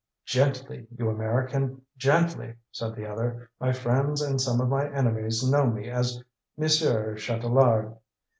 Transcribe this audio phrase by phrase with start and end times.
[0.25, 3.51] "Gently, you American, gently!" said the other.
[3.59, 6.23] "My friends, and some of my enemies, know me as
[6.57, 7.95] Monsieur Chatelard."